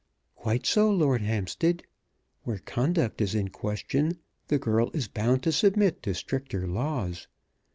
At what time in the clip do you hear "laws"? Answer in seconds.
6.65-7.27